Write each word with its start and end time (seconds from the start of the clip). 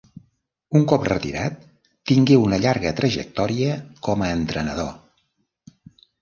Un 0.77 0.85
cop 0.91 1.03
retirat 1.09 1.59
tingué 2.11 2.37
una 2.45 2.59
llarga 2.63 2.95
trajectòria 3.01 3.77
com 4.09 4.25
a 4.25 4.31
entrenador. 4.39 4.91